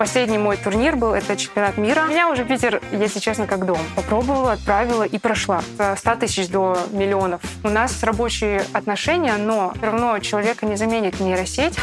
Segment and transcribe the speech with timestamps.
[0.00, 2.06] Последний мой турнир был, это чемпионат мира.
[2.08, 3.76] Меня уже Питер, если честно, как дом.
[3.94, 5.62] Попробовала, отправила и прошла.
[5.76, 7.42] С 100 тысяч до миллионов.
[7.62, 11.74] У нас рабочие отношения, но все равно человека не заменит нейросеть.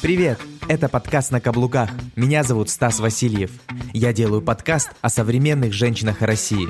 [0.00, 0.40] Привет!
[0.68, 1.90] Это подкаст «На каблуках».
[2.16, 3.50] Меня зовут Стас Васильев.
[3.92, 6.68] Я делаю подкаст о современных женщинах России.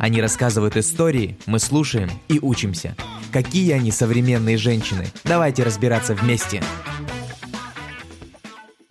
[0.00, 2.96] Они рассказывают истории, мы слушаем и учимся.
[3.32, 5.06] Какие они современные женщины?
[5.22, 6.60] Давайте разбираться вместе.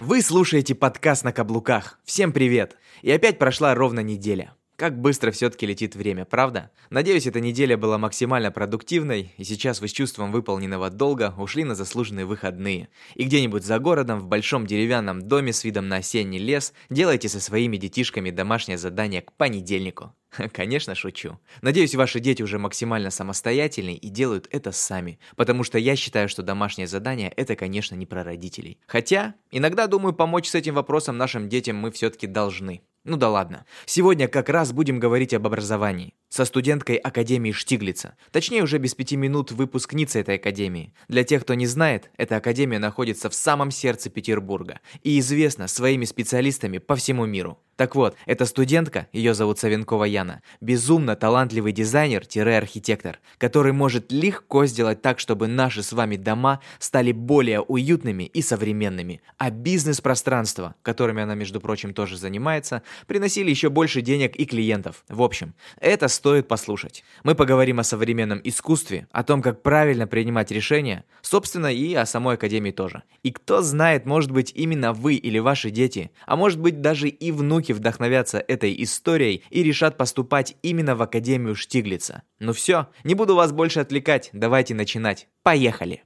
[0.01, 1.99] Вы слушаете подкаст «На каблуках».
[2.03, 2.75] Всем привет!
[3.03, 4.55] И опять прошла ровно неделя.
[4.81, 6.71] Как быстро все-таки летит время, правда?
[6.89, 11.75] Надеюсь, эта неделя была максимально продуктивной, и сейчас вы с чувством выполненного долга ушли на
[11.75, 12.89] заслуженные выходные.
[13.13, 17.39] И где-нибудь за городом, в большом деревянном доме с видом на осенний лес, делайте со
[17.39, 20.15] своими детишками домашнее задание к понедельнику.
[20.51, 21.37] Конечно, шучу.
[21.61, 26.41] Надеюсь, ваши дети уже максимально самостоятельны и делают это сами, потому что я считаю, что
[26.41, 28.79] домашнее задание– это, конечно, не про родителей.
[28.87, 32.81] Хотя, иногда, думаю, помочь с этим вопросом нашим детям мы все-таки должны.
[33.03, 33.65] Ну да ладно.
[33.87, 36.13] Сегодня как раз будем говорить об образовании.
[36.29, 38.15] Со студенткой Академии Штиглица.
[38.31, 40.93] Точнее, уже без пяти минут выпускница этой Академии.
[41.07, 46.05] Для тех, кто не знает, эта Академия находится в самом сердце Петербурга и известна своими
[46.05, 47.57] специалистами по всему миру.
[47.75, 55.01] Так вот, эта студентка, ее зовут Савенкова Яна, безумно талантливый дизайнер-архитектор, который может легко сделать
[55.01, 61.33] так, чтобы наши с вами дома стали более уютными и современными, а бизнес-пространство, которыми она,
[61.33, 65.03] между прочим, тоже занимается, приносили еще больше денег и клиентов.
[65.09, 67.03] В общем, это стоит послушать.
[67.23, 72.35] Мы поговорим о современном искусстве, о том, как правильно принимать решения, собственно, и о самой
[72.35, 73.03] Академии тоже.
[73.23, 77.31] И кто знает, может быть, именно вы или ваши дети, а может быть, даже и
[77.31, 82.23] внуки вдохновятся этой историей и решат поступать именно в Академию Штиглица.
[82.39, 85.27] Ну все, не буду вас больше отвлекать, давайте начинать.
[85.43, 86.01] Поехали!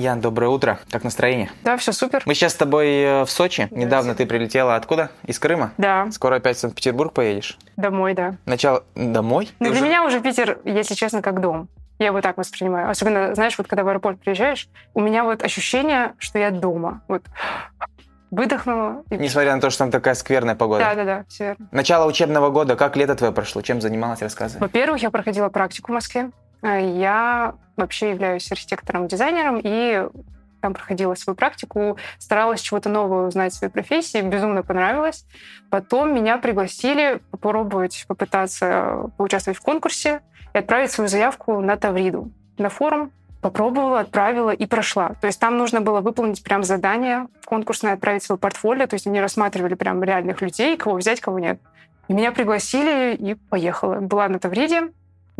[0.00, 0.78] Ян, доброе утро.
[0.90, 1.50] Как настроение?
[1.62, 2.22] Да, все супер.
[2.24, 3.68] Мы сейчас с тобой э, в Сочи.
[3.70, 5.10] Да, Недавно ты прилетела откуда?
[5.26, 5.74] Из Крыма?
[5.76, 6.10] Да.
[6.10, 7.58] Скоро опять в Санкт-Петербург поедешь?
[7.76, 8.36] Домой, да.
[8.46, 8.84] Начало...
[8.94, 9.50] Домой?
[9.60, 9.84] Ну, для уже...
[9.84, 11.68] меня уже Питер, если честно, как дом.
[11.98, 12.88] Я его так воспринимаю.
[12.88, 17.02] Особенно, знаешь, вот когда в аэропорт приезжаешь, у меня вот ощущение, что я дома.
[17.06, 17.22] Вот
[18.30, 19.04] выдохнула.
[19.10, 19.16] И...
[19.16, 20.84] Несмотря на то, что там такая скверная погода.
[20.84, 21.68] Да, да, да, все верно.
[21.72, 22.76] Начало учебного года.
[22.76, 23.62] Как лето твое прошло?
[23.62, 24.22] Чем занималась?
[24.22, 24.60] Рассказывай.
[24.60, 26.30] Во-первых, я проходила практику в Москве.
[26.62, 30.08] Э, я вообще являюсь архитектором-дизайнером и
[30.60, 35.24] там проходила свою практику, старалась чего-то нового узнать в своей профессии, безумно понравилось.
[35.70, 40.20] Потом меня пригласили попробовать, попытаться поучаствовать в конкурсе
[40.52, 43.10] и отправить свою заявку на Тавриду, на форум.
[43.40, 45.14] Попробовала, отправила и прошла.
[45.20, 48.86] То есть там нужно было выполнить прям задание конкурсное, отправить свое портфолио.
[48.86, 51.60] То есть они рассматривали прям реальных людей, кого взять, кого нет.
[52.08, 54.00] И меня пригласили и поехала.
[54.00, 54.90] Была на Тавриде,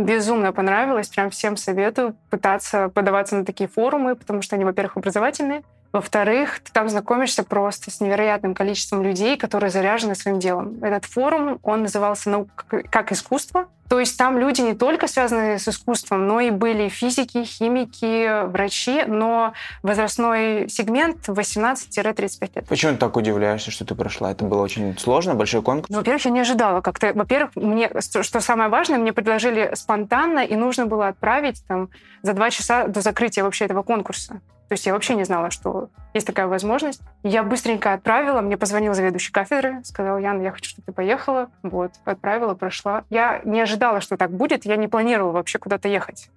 [0.00, 5.62] Безумно понравилось, прям всем советую пытаться подаваться на такие форумы, потому что они, во-первых, образовательные,
[5.92, 10.82] во-вторых, ты там знакомишься просто с невероятным количеством людей, которые заряжены своим делом.
[10.82, 15.66] Этот форум, он назывался «Наука как искусство», то есть там люди не только связаны с
[15.66, 19.52] искусством, но и были физики, химики, врачи, но
[19.82, 22.68] возрастной сегмент 18-35 лет.
[22.68, 24.30] Почему ты так удивляешься, что ты прошла?
[24.30, 25.90] Это было очень сложно, большой конкурс?
[25.90, 27.12] Ну, во-первых, я не ожидала как-то.
[27.12, 31.88] Во-первых, мне, что самое важное, мне предложили спонтанно, и нужно было отправить там
[32.22, 34.40] за два часа до закрытия вообще этого конкурса.
[34.70, 37.00] То есть я вообще не знала, что есть такая возможность.
[37.24, 41.50] Я быстренько отправила, мне позвонил заведующий кафедры, сказал, Ян, я хочу, чтобы ты поехала.
[41.64, 43.02] Вот, отправила, прошла.
[43.10, 46.30] Я не ожидала, что так будет, я не планировала вообще куда-то ехать.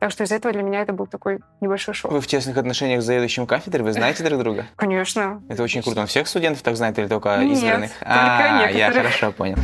[0.00, 2.10] Так что из-за этого для меня это был такой небольшой шок.
[2.10, 3.84] Вы в тесных отношениях с заведующим кафедрой?
[3.84, 4.66] Вы знаете друг друга?
[4.76, 5.40] Конечно.
[5.48, 6.00] Это очень круто.
[6.00, 7.90] Он всех студентов так знает или только Нет, избранных?
[7.92, 9.58] Только а, я хорошо понял.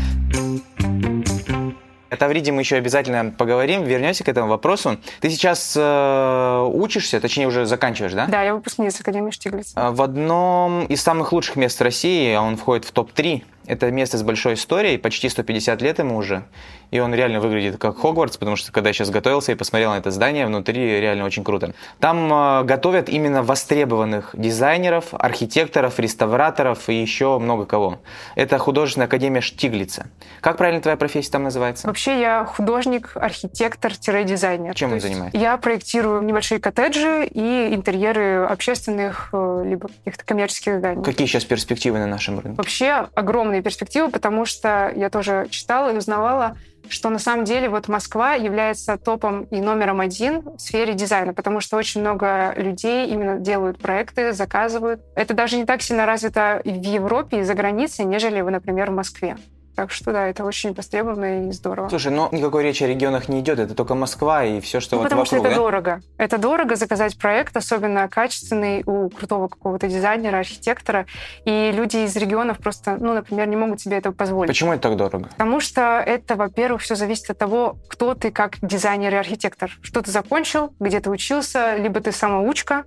[2.12, 4.98] О Тавриде мы еще обязательно поговорим, вернемся к этому вопросу.
[5.20, 8.26] Ты сейчас э, учишься, точнее уже заканчиваешь, да?
[8.26, 9.72] Да, я выпускница Академии Штиглица.
[9.80, 14.18] Э, в одном из самых лучших мест России, а он входит в топ-3 это место
[14.18, 16.44] с большой историей, почти 150 лет ему уже,
[16.90, 19.98] и он реально выглядит как Хогвартс, потому что когда я сейчас готовился и посмотрел на
[19.98, 21.74] это здание, внутри реально очень круто.
[22.00, 28.00] Там э, готовят именно востребованных дизайнеров, архитекторов, реставраторов и еще много кого.
[28.34, 30.06] Это художественная академия Штиглица.
[30.41, 31.86] Как правильно твоя профессия там называется?
[31.86, 34.74] Вообще я художник, архитектор-дизайнер.
[34.74, 35.41] Чем вы занимаетесь?
[35.41, 41.04] Я проектирую небольшие коттеджи и интерьеры общественных э, либо каких-то коммерческих зданий.
[41.04, 42.56] Какие сейчас перспективы на нашем рынке?
[42.56, 46.57] Вообще огромные огромные перспективы, потому что я тоже читала и узнавала,
[46.89, 51.60] что на самом деле вот Москва является топом и номером один в сфере дизайна, потому
[51.60, 55.01] что очень много людей именно делают проекты, заказывают.
[55.15, 59.37] Это даже не так сильно развито в Европе и за границей, нежели, например, в Москве.
[59.74, 61.89] Так что да, это очень востребовано и здорово.
[61.89, 65.03] Слушай, но никакой речи о регионах не идет, это только Москва и все, что ну,
[65.03, 65.63] вот потому вокруг, что это да?
[65.63, 66.01] дорого.
[66.19, 71.07] Это дорого заказать проект, особенно качественный у крутого какого-то дизайнера, архитектора.
[71.45, 74.51] И люди из регионов просто, ну, например, не могут себе этого позволить.
[74.51, 75.28] Почему это так дорого?
[75.30, 79.71] Потому что это, во-первых, все зависит от того, кто ты как дизайнер и архитектор.
[79.83, 82.84] Что ты закончил, где ты учился, либо ты самоучка,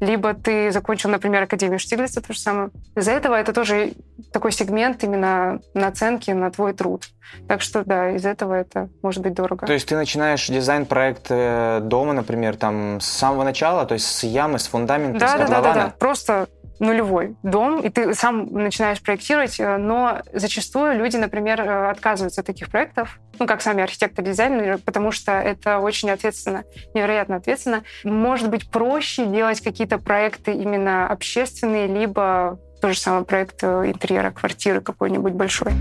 [0.00, 2.70] либо ты закончил, например, Академию Штиглица, то же самое.
[2.94, 3.92] Из-за этого это тоже
[4.32, 7.08] такой сегмент именно наценки на твой труд.
[7.48, 9.66] Так что, да, из этого это может быть дорого.
[9.66, 14.22] То есть ты начинаешь дизайн-проект э, дома, например, там с самого начала, то есть с
[14.22, 15.74] ямы, с фундамента, да, с да, да, котлована?
[15.74, 15.94] да, да.
[15.98, 22.40] Просто нулевой дом, и ты сам начинаешь проектировать, э, но зачастую люди, например, э, отказываются
[22.40, 26.64] от таких проектов, ну, как сами архитекторы, дизайнеры, потому что это очень ответственно,
[26.94, 27.82] невероятно ответственно.
[28.04, 34.30] Может быть, проще делать какие-то проекты именно общественные, либо то же самое проект э, интерьера
[34.30, 35.72] квартиры какой-нибудь большой.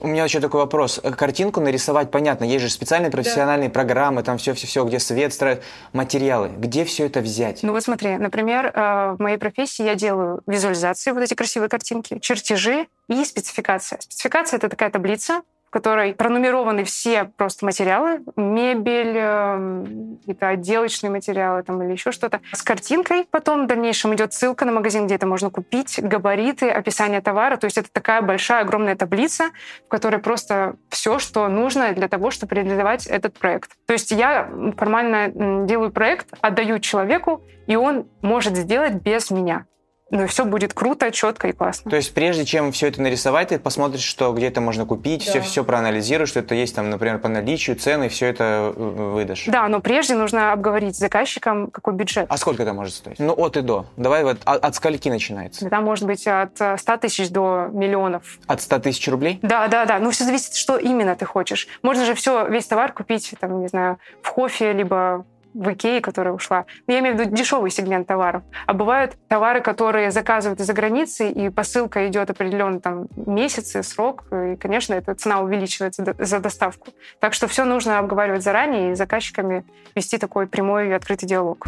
[0.00, 1.00] У меня еще такой вопрос.
[1.16, 3.74] Картинку нарисовать, понятно, есть же специальные профессиональные да.
[3.74, 5.62] программы, там все-все-все, где свет строят,
[5.92, 6.50] материалы.
[6.56, 7.62] Где все это взять?
[7.62, 12.86] Ну вот смотри, например, в моей профессии я делаю визуализации, вот эти красивые картинки, чертежи
[13.08, 14.00] и спецификация.
[14.00, 21.80] Спецификация— это такая таблица, в которой пронумерованы все просто материалы, мебель, какие-то отделочные материалы там,
[21.80, 22.40] или еще что-то.
[22.52, 27.20] С картинкой потом в дальнейшем идет ссылка на магазин, где это можно купить, габариты, описание
[27.20, 27.56] товара.
[27.56, 29.50] То есть это такая большая, огромная таблица,
[29.86, 33.70] в которой просто все, что нужно для того, чтобы реализовать этот проект.
[33.86, 39.66] То есть я формально делаю проект, отдаю человеку, и он может сделать без меня
[40.10, 41.90] ну и все будет круто, четко и классно.
[41.90, 45.30] То есть прежде чем все это нарисовать, ты посмотришь, что где это можно купить, да.
[45.30, 49.44] все, все проанализируешь, что это есть там, например, по наличию, цены, все это э, выдашь.
[49.46, 52.26] Да, но прежде нужно обговорить с заказчиком, какой бюджет.
[52.28, 53.18] А сколько это может стоить?
[53.18, 53.86] Ну, от и до.
[53.96, 55.68] Давай вот от, от скольки начинается?
[55.68, 58.38] Там может быть от 100 э, тысяч до миллионов.
[58.46, 59.38] От 100 тысяч рублей?
[59.42, 59.98] Да, да, да.
[59.98, 61.68] Ну, все зависит, что именно ты хочешь.
[61.82, 65.24] Можно же все, весь товар купить, там, не знаю, в кофе, либо
[65.54, 66.66] в Икее, которая ушла.
[66.86, 68.42] Но я имею в виду дешевый сегмент товаров.
[68.66, 74.56] А бывают товары, которые заказывают из-за границы, и посылка идет определенный там месяц, срок, и,
[74.56, 76.88] конечно, эта цена увеличивается за доставку.
[77.18, 79.64] Так что все нужно обговаривать заранее и с заказчиками
[79.94, 81.66] вести такой прямой и открытый диалог.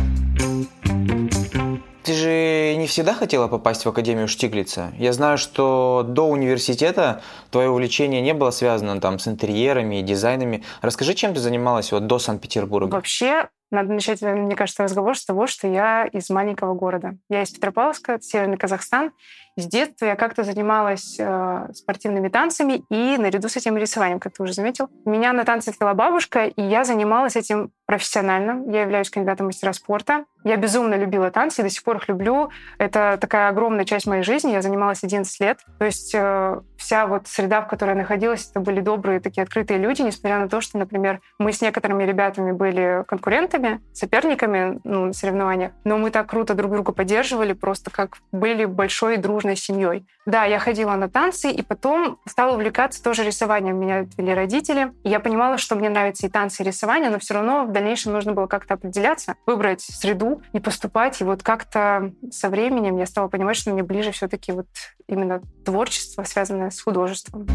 [2.02, 4.92] Ты же не всегда хотела попасть в Академию Штиглица.
[4.98, 10.64] Я знаю, что до университета твое увлечение не было связано там с интерьерами и дизайнами.
[10.80, 12.92] Расскажи, чем ты занималась вот до Санкт-Петербурга?
[12.92, 17.16] Вообще, надо начать, мне кажется, разговор с того, что я из маленького города.
[17.28, 19.12] Я из Петропавловска, Северный Казахстан.
[19.56, 24.42] С детства я как-то занималась э, спортивными танцами и наряду с этим рисованием, как ты
[24.42, 24.88] уже заметил.
[25.04, 28.64] Меня на танцы отвела бабушка, и я занималась этим профессионально.
[28.72, 30.24] Я являюсь кандидатом мастера спорта.
[30.44, 32.48] Я безумно любила танцы и до сих пор их люблю.
[32.78, 34.52] Это такая огромная часть моей жизни.
[34.52, 35.58] Я занималась 11 лет.
[35.78, 39.78] То есть э, вся вот среда, в которой я находилась, это были добрые, такие открытые
[39.78, 45.12] люди, несмотря на то, что, например, мы с некоторыми ребятами были конкурентами, соперниками ну, на
[45.12, 50.06] соревнованиях, но мы так круто друг друга поддерживали, просто как были большой дружной семьей.
[50.24, 53.78] Да, я ходила на танцы, и потом стала увлекаться тоже рисованием.
[53.78, 54.92] Меня отвели родители.
[55.02, 58.12] И я понимала, что мне нравятся и танцы, и рисование, но все равно в дальнейшем
[58.12, 61.20] нужно было как-то определяться, выбрать среду и поступать.
[61.20, 64.68] И вот как-то со временем я стала понимать, что мне ближе все-таки вот
[65.08, 67.46] именно творчество, связанное с художеством.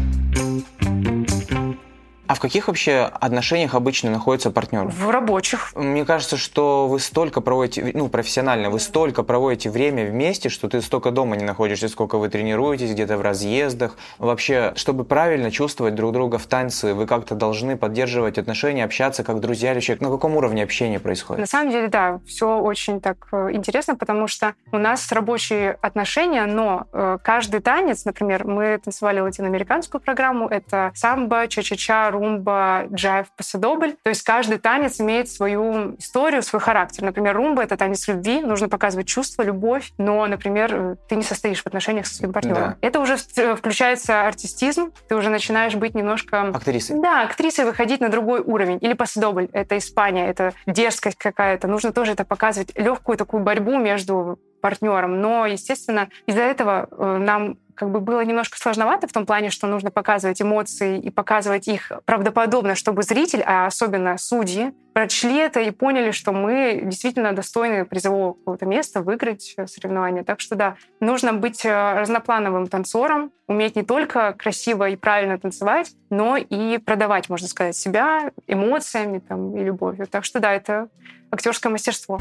[2.28, 4.86] А в каких вообще отношениях обычно находится партнер?
[4.86, 5.72] В рабочих.
[5.74, 10.82] Мне кажется, что вы столько проводите, ну, профессионально, вы столько проводите время вместе, что ты
[10.82, 13.96] столько дома не находишься, сколько вы тренируетесь, где-то в разъездах.
[14.18, 19.40] Вообще, чтобы правильно чувствовать друг друга в танце, вы как-то должны поддерживать отношения, общаться как
[19.40, 20.02] друзья или человек.
[20.02, 21.40] На каком уровне общения происходит?
[21.40, 26.44] На самом деле, да, все очень так э, интересно, потому что у нас рабочие отношения,
[26.44, 33.94] но э, каждый танец, например, мы танцевали латиноамериканскую программу, это самбо, ча-ча-ча, румба, джайв, пасадобль.
[34.02, 37.04] То есть каждый танец имеет свою историю, свой характер.
[37.04, 41.66] Например, румба— это танец любви, нужно показывать чувство, любовь, но, например, ты не состоишь в
[41.66, 42.62] отношениях со своим партнером.
[42.62, 42.76] Да.
[42.80, 46.48] Это уже включается артистизм, ты уже начинаешь быть немножко...
[46.48, 47.00] Актрисой.
[47.00, 48.78] Да, актрисой выходить на другой уровень.
[48.80, 51.68] Или пасадобль— это Испания, это дерзкость какая-то.
[51.68, 55.20] Нужно тоже это показывать, легкую такую борьбу между партнером.
[55.20, 59.68] Но, естественно, из-за этого э, нам как бы было немножко сложновато в том плане, что
[59.68, 65.70] нужно показывать эмоции и показывать их правдоподобно, чтобы зритель, а особенно судьи, прочли это и
[65.70, 70.24] поняли, что мы действительно достойны призового какого-то места, выиграть соревнования.
[70.24, 75.92] Так что да, нужно быть э, разноплановым танцором, уметь не только красиво и правильно танцевать,
[76.10, 80.08] но и продавать, можно сказать, себя эмоциями там, и любовью.
[80.08, 80.88] Так что да, это
[81.30, 82.18] актерское мастерство.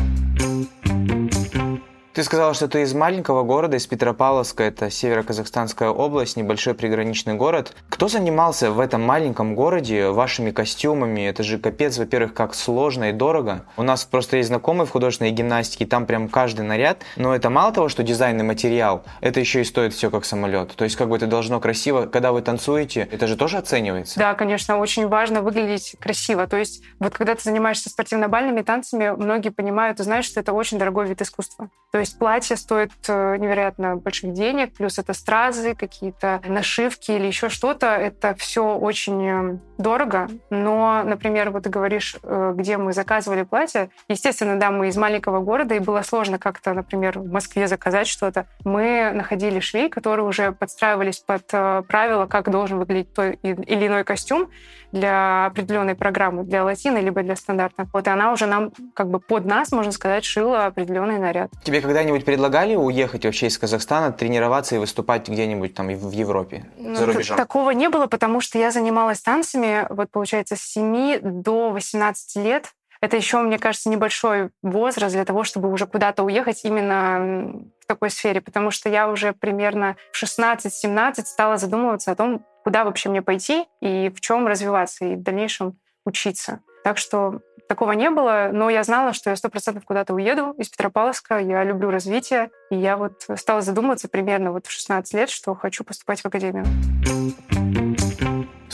[2.17, 7.75] Ты сказала, что ты из маленького города, из Петропавловска, это северо-казахстанская область, небольшой приграничный город.
[7.89, 11.29] Кто занимался в этом маленьком городе вашими костюмами?
[11.29, 13.65] Это же капец, во-первых, как сложно и дорого.
[13.77, 17.71] У нас просто есть знакомые в художественной гимнастике, там прям каждый наряд, но это мало
[17.71, 20.75] того, что дизайнный материал, это еще и стоит все как самолет.
[20.75, 24.17] То есть как бы это должно красиво, когда вы танцуете, это же тоже оценивается?
[24.17, 26.47] Да, конечно, очень важно выглядеть красиво.
[26.47, 30.79] То есть вот когда ты занимаешься спортивно-бальными танцами, многие понимают и знают, что это очень
[30.79, 31.69] дорогой вид искусства.
[31.91, 37.49] То есть платье стоит э, невероятно больших денег, плюс это стразы, какие-то нашивки или еще
[37.49, 37.87] что-то.
[37.87, 40.27] Это все очень э, дорого.
[40.49, 43.89] Но, например, вот ты говоришь, э, где мы заказывали платье.
[44.07, 48.45] Естественно, да, мы из маленького города, и было сложно как-то, например, в Москве заказать что-то.
[48.63, 54.49] Мы находили швей, которые уже подстраивались под правила, как должен выглядеть той или иной костюм
[54.91, 57.89] для определенной программы, для латины, либо для стандартных.
[57.93, 61.51] Вот и она уже нам как бы под нас, можно сказать, шила определенный наряд.
[61.63, 66.95] Тебе когда-нибудь предлагали уехать вообще из Казахстана, тренироваться и выступать где-нибудь там в Европе, ну,
[66.95, 67.37] за рубежом?
[67.37, 72.71] Такого не было, потому что я занималась танцами, вот получается, с 7 до 18 лет.
[72.99, 78.09] Это еще, мне кажется, небольшой возраст для того, чтобы уже куда-то уехать именно в такой
[78.09, 83.21] сфере, потому что я уже примерно в 16-17 стала задумываться о том, куда вообще мне
[83.21, 86.61] пойти и в чем развиваться и в дальнейшем учиться.
[86.83, 90.69] Так что такого не было, но я знала, что я сто процентов куда-то уеду из
[90.69, 91.39] Петропавловска.
[91.39, 95.83] Я люблю развитие, и я вот стала задумываться примерно вот в 16 лет, что хочу
[95.83, 96.65] поступать в академию.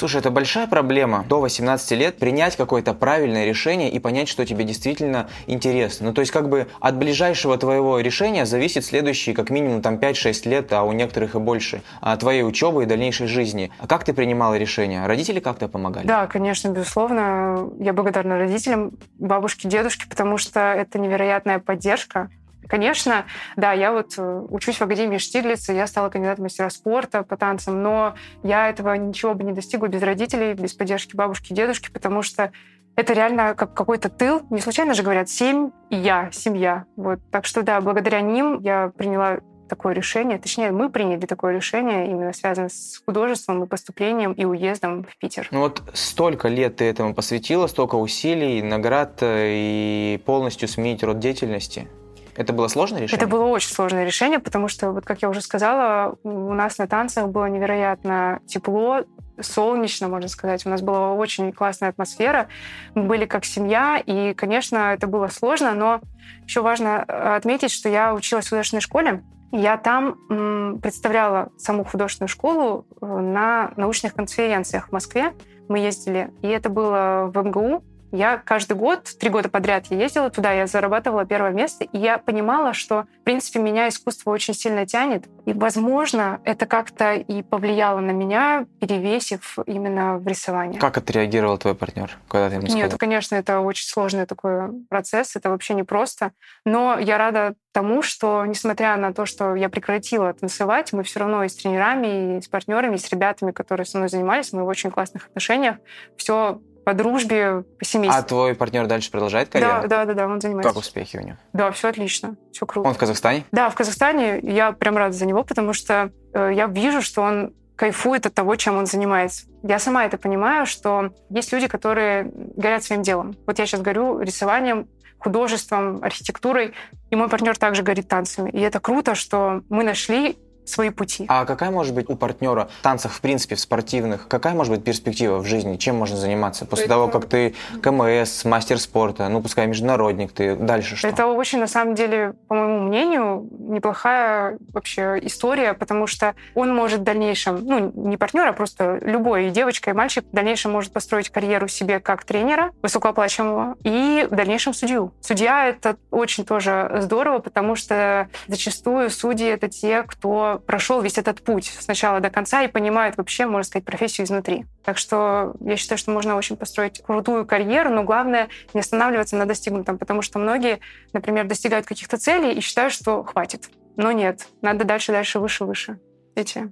[0.04, 4.66] Слушай, это большая проблема до 18 лет принять какое-то правильное решение и понять, что тебе
[4.66, 6.08] действительно интересно.
[6.08, 10.50] Ну, то есть как бы от ближайшего твоего решения зависит следующие как минимум там 5-6
[10.50, 13.72] лет, а у некоторых и больше, от твоей учебы и дальнейшей жизни.
[13.80, 15.08] А как ты принимала решения?
[15.08, 16.06] Родители как-то помогали?
[16.06, 17.70] Да, конечно, безусловно.
[17.80, 22.30] Я благодарна родителям, бабушке, дедушке, потому что это невероятная поддержка.
[22.68, 27.38] Конечно, да, я вот э, учусь в Академии Штиглица, я стала кандидатом мастера спорта по
[27.38, 31.92] танцам, но я этого ничего бы не достигла без родителей, без поддержки бабушки и дедушки,
[31.92, 32.52] потому что
[32.96, 34.44] это реально как какой-то тыл.
[34.50, 36.86] Не случайно же говорят «семь» и «я», «семья».
[36.96, 37.20] Вот.
[37.32, 42.34] Так что да, благодаря ним я приняла такое решение, точнее, мы приняли такое решение, именно
[42.34, 45.48] связанное с художеством и поступлением и уездом в Питер.
[45.50, 51.18] Ну вот столько лет ты этому посвятила, столько усилий, наград э, и полностью сменить род
[51.18, 51.88] деятельности.
[52.36, 53.24] Это было сложное решение?
[53.24, 56.88] Это было очень сложное решение, потому что, вот как я уже сказала, у нас на
[56.88, 59.04] танцах было невероятно тепло,
[59.40, 60.66] солнечно, можно сказать.
[60.66, 62.48] У нас была очень классная атмосфера.
[62.96, 66.02] Мы были как семья, и, конечно, это было сложно, но
[66.46, 69.24] еще важно э, отметить, что я училась в художественной школе.
[69.52, 75.34] Я там представляла саму художественную школу э, на научных конференциях в Москве.
[75.70, 80.30] Мы ездили, и это было в МГУ, я каждый год, три года подряд я ездила
[80.30, 84.86] туда, я зарабатывала первое место, и я понимала, что, в принципе, меня искусство очень сильно
[84.86, 85.26] тянет.
[85.46, 90.80] И, возможно, это как-то и повлияло на меня, перевесив именно в рисование.
[90.80, 92.84] Как отреагировал твой партнер, когда ты ему сказала?
[92.84, 96.34] Нет, конечно, это очень сложный такой процесс, это вообще непросто.
[96.66, 101.44] Но я рада тому, что, несмотря на то, что я прекратила танцевать, мы все равно
[101.44, 104.68] и с тренерами, и с партнерами, и с ребятами, которые со мной занимались, мы в
[104.68, 105.78] очень классных отношениях,
[106.16, 108.20] все по дружбе, по семейству.
[108.20, 109.82] А твой партнер дальше продолжает карьеру?
[109.84, 110.70] Да, да, да, да, он занимается.
[110.70, 111.38] Как успехи у него?
[111.54, 112.88] Да, все отлично, все круто.
[112.88, 113.46] Он в Казахстане?
[113.52, 114.40] Да, в Казахстане.
[114.42, 118.56] Я прям рада за него, потому что э, я вижу, что он кайфует от того,
[118.56, 119.46] чем он занимается.
[119.64, 123.36] Я сама это понимаю, что есть люди, которые горят своим делом.
[123.48, 124.88] Вот я сейчас горю рисованием,
[125.18, 126.74] художеством, архитектурой,
[127.10, 128.50] и мой партнер также горит танцами.
[128.52, 131.26] И это круто, что мы нашли свои пути.
[131.28, 134.84] А какая может быть у партнера в танцах, в принципе, в спортивных, какая может быть
[134.84, 135.78] перспектива в жизни?
[135.78, 136.66] Чем можно заниматься?
[136.66, 136.96] После это...
[136.96, 141.08] того, как ты КМС, мастер спорта, ну, пускай международник, ты дальше что?
[141.08, 147.02] Это очень, на самом деле, по моему мнению, неплохая вообще история, потому что он может
[147.02, 150.92] в дальнейшем, ну, не партнер, а просто любой, и девочка, и мальчик в дальнейшем может
[150.92, 155.14] построить карьеру себе как тренера высокооплачиваемого и в дальнейшем судью.
[155.22, 161.42] Судья— это очень тоже здорово, потому что зачастую судьи— это те, кто прошел весь этот
[161.44, 164.66] путь с начала до конца и понимает вообще, можно сказать, профессию изнутри.
[164.84, 169.46] Так что я считаю, что можно очень построить крутую карьеру, но главное не останавливаться на
[169.46, 170.80] достигнутом, потому что многие,
[171.14, 173.70] например, достигают каких-то целей и считают, что хватит.
[173.96, 176.00] Но нет, надо дальше, дальше, выше, выше
[176.36, 176.64] идти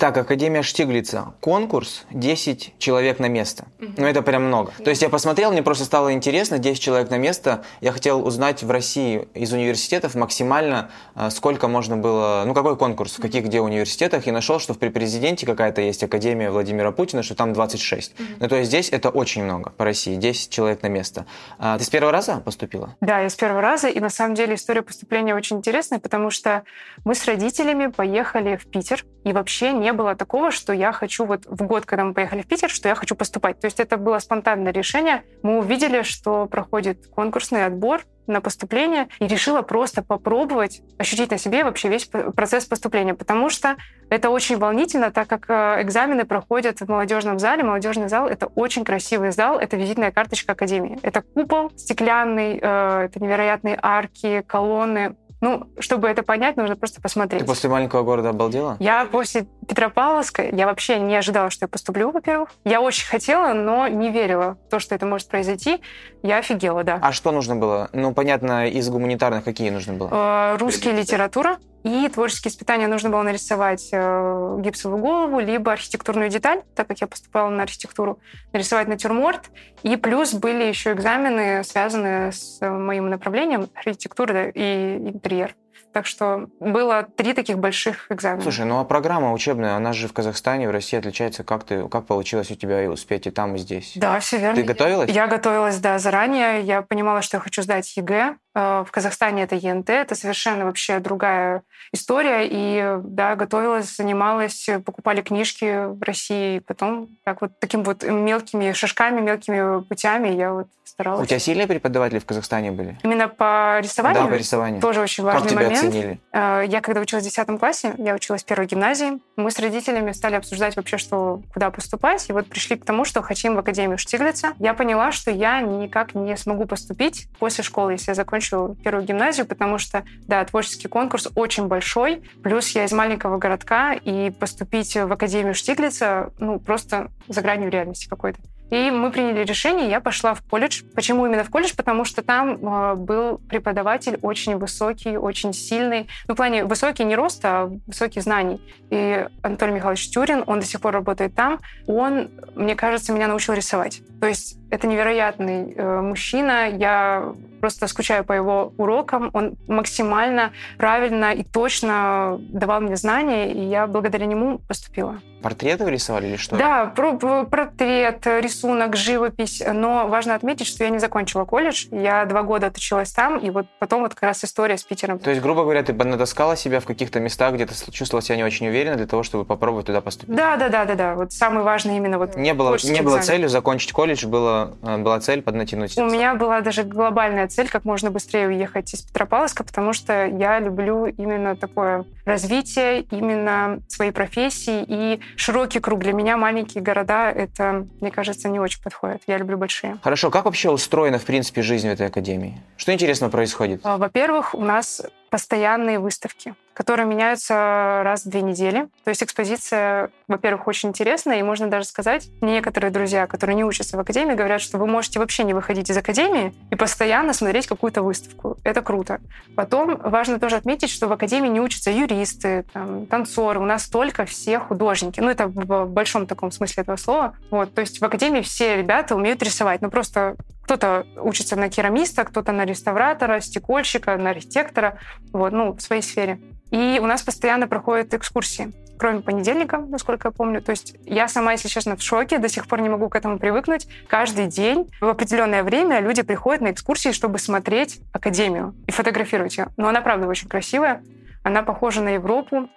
[0.00, 1.34] Итак, Академия Штиглица.
[1.40, 3.64] Конкурс 10 человек на место.
[3.80, 3.94] Угу.
[3.96, 4.70] Ну, это прям много.
[4.84, 7.64] То есть я посмотрел, мне просто стало интересно, 10 человек на место.
[7.80, 13.18] Я хотел узнать в России из университетов максимально, э, сколько можно было, ну, какой конкурс,
[13.18, 17.24] в каких где университетах, и нашел, что в при президенте какая-то есть Академия Владимира Путина,
[17.24, 18.14] что там 26.
[18.14, 18.28] Угу.
[18.38, 21.26] Ну, то есть здесь это очень много по России, 10 человек на место.
[21.58, 22.94] А, ты с первого раза поступила?
[23.00, 26.62] Да, я с первого раза, и на самом деле история поступления очень интересная, потому что
[27.04, 31.46] мы с родителями поехали в Питер, и вообще не было такого, что я хочу вот
[31.46, 33.60] в год, когда мы поехали в Питер, что я хочу поступать.
[33.60, 35.22] То есть это было спонтанное решение.
[35.42, 41.64] Мы увидели, что проходит конкурсный отбор на поступление и решила просто попробовать ощутить на себе
[41.64, 43.76] вообще весь процесс поступления, потому что
[44.10, 47.62] это очень волнительно, так как э, экзамены проходят в молодежном зале.
[47.62, 50.98] Молодежный зал— это очень красивый зал, это визитная карточка Академии.
[51.02, 55.16] Это купол стеклянный, э, это невероятные арки, колонны.
[55.40, 57.42] Ну, чтобы это понять, нужно просто посмотреть.
[57.42, 58.76] Ты после маленького города обалдела?
[58.80, 62.48] Я после Петропавловска, я вообще не ожидала, что я поступлю, во-первых.
[62.64, 65.80] Я очень хотела, но не верила в то, что это может произойти.
[66.22, 66.98] Я офигела, да.
[67.02, 67.90] А что нужно было?
[67.92, 70.08] Ну, понятно, из гуманитарных какие нужно было?
[70.10, 71.58] Э, русский литература.
[71.84, 77.06] И творческие испытания нужно было нарисовать э, гипсовую голову, либо архитектурную деталь, так как я
[77.06, 78.18] поступала на архитектуру,
[78.52, 79.50] нарисовать натюрморт.
[79.84, 85.54] И плюс были еще экзамены, связанные с моим направлением архитектура и интерьер.
[85.92, 88.42] Так что было три таких больших экзамена.
[88.42, 91.44] Слушай, ну а программа учебная, она же в Казахстане, в России отличается.
[91.44, 93.92] Как ты, как получилось у тебя и успеть и там, и здесь?
[93.96, 94.56] Да, все верно.
[94.56, 95.10] Ты готовилась?
[95.10, 96.62] Я готовилась, да, заранее.
[96.62, 98.36] Я понимала, что я хочу сдать ЕГЭ.
[98.58, 101.62] Э, в Казахстане это ЕНТ, это совершенно вообще другая
[101.92, 102.40] история.
[102.42, 106.58] И да, готовилась, занималась, покупали книжки в России.
[106.58, 111.22] Потом так вот таким вот мелкими шажками, мелкими путями я вот старалась.
[111.22, 112.98] У тебя сильные преподаватели в Казахстане были?
[113.04, 114.24] Именно по рисованию?
[114.24, 114.80] Да, по рисованию.
[114.80, 115.84] Тоже очень важный как тебя момент.
[115.84, 116.20] оценили?
[116.32, 120.10] Э, я когда училась в 10 классе, я училась в первой гимназии, мы с родителями
[120.10, 123.98] стали обсуждать вообще, что куда поступать, и вот пришли к тому, что хотим в Академию
[123.98, 124.54] Штиглица.
[124.58, 129.46] Я поняла, что я никак не смогу поступить после школы, если я закончу первую гимназию,
[129.46, 135.12] потому что, да, творческий конкурс очень большой, плюс я из маленького городка, и поступить в
[135.12, 138.40] Академию Штиглица, ну, просто за гранью реальности какой-то.
[138.70, 140.82] И мы приняли решение, я пошла в колледж.
[140.94, 141.72] Почему именно в колледж?
[141.74, 146.08] Потому что там э, был преподаватель очень высокий, очень сильный.
[146.26, 148.60] Ну, в плане высокий не рост, а высоких знаний.
[148.90, 151.60] И Анатолий Михайлович Тюрин, он до сих пор работает там.
[151.86, 154.02] Он, мне кажется, меня научил рисовать.
[154.20, 156.68] То есть это невероятный э, мужчина.
[156.68, 159.30] Я просто скучаю по его урокам.
[159.32, 165.20] Он максимально правильно и точно давал мне знания, и я благодаря нему поступила.
[165.42, 166.56] Портреты вы рисовали или что?
[166.56, 169.62] Да, портрет, рисунок, живопись.
[169.72, 171.86] Но важно отметить, что я не закончила колледж.
[171.92, 175.18] Я два года отучилась там, и вот потом вот как раз история с Питером.
[175.20, 178.44] То есть, грубо говоря, ты натаскала себя в каких-то местах, где ты чувствовала себя не
[178.44, 180.34] очень уверенно для того, чтобы попробовать туда поступить?
[180.34, 181.14] Да, да, да, да, да.
[181.14, 185.20] Вот самый важный именно вот Не было, не было целью закончить колледж, было, э, была
[185.20, 185.96] цель поднатянуть.
[185.98, 190.58] У меня была даже глобальная цель, как можно быстрее уехать из Петропавловска, потому что я
[190.60, 196.00] люблю именно такое развитие, именно своей профессии и широкий круг.
[196.00, 199.22] Для меня маленькие города, это, мне кажется, не очень подходит.
[199.26, 199.98] Я люблю большие.
[200.02, 202.60] Хорошо, как вообще устроена, в принципе, жизнь в этой академии?
[202.76, 203.80] Что интересно происходит?
[203.84, 208.88] А, во-первых, у нас постоянные выставки, которые меняются раз в две недели.
[209.04, 213.96] То есть экспозиция, во-первых, очень интересная, и можно даже сказать, некоторые друзья, которые не учатся
[213.96, 218.02] в академии, говорят, что вы можете вообще не выходить из академии и постоянно смотреть какую-то
[218.02, 218.58] выставку.
[218.62, 219.20] Это круто.
[219.56, 224.26] Потом важно тоже отметить, что в академии не учатся юристы, там, танцоры, у нас только
[224.26, 225.20] все художники.
[225.20, 227.34] Ну, это в большом таком смысле этого слова.
[227.50, 232.24] Вот, то есть в академии все ребята умеют рисовать, но просто кто-то учится на керамиста,
[232.24, 234.98] кто-то на реставратора, стекольщика, на архитектора,
[235.32, 236.38] вот, ну, в своей сфере.
[236.70, 240.60] И у нас постоянно проходят экскурсии, кроме понедельника, насколько я помню.
[240.60, 243.38] То есть я сама, если честно, в шоке, до сих пор не могу к этому
[243.38, 243.88] привыкнуть.
[244.08, 249.68] Каждый день в определенное время люди приходят на экскурсии, чтобы смотреть академию и фотографировать ее.
[249.76, 251.02] Но она, правда, очень красивая.
[251.42, 252.68] Она похожа на Европу,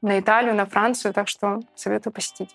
[0.00, 2.54] на Италию, на Францию, так что советую посетить.